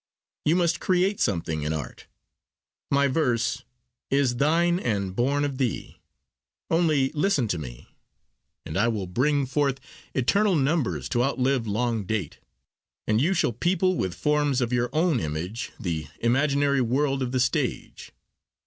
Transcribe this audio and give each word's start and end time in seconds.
You 0.45 0.55
must 0.55 0.79
create 0.79 1.19
something 1.19 1.61
in 1.61 1.73
art: 1.73 2.07
my 2.89 3.07
verse 3.07 3.61
'is 4.09 4.37
thine, 4.37 4.79
and 4.79 5.15
born 5.15 5.45
of 5.45 5.59
thee'; 5.59 5.99
only 6.71 7.11
listen 7.11 7.47
to 7.49 7.59
me, 7.59 7.87
and 8.65 8.77
I 8.77 8.87
will 8.87 9.05
'bring 9.05 9.45
forth 9.45 9.79
eternal 10.15 10.55
numbers 10.55 11.07
to 11.09 11.23
outlive 11.23 11.67
long 11.67 12.05
date,' 12.05 12.39
and 13.05 13.21
you 13.21 13.35
shall 13.35 13.53
people 13.53 13.95
with 13.95 14.15
forms 14.15 14.59
of 14.59 14.73
your 14.73 14.89
own 14.91 15.19
image 15.19 15.71
the 15.79 16.07
imaginary 16.19 16.81
world 16.81 17.21
of 17.21 17.31
the 17.31 17.39
stage. 17.39 18.11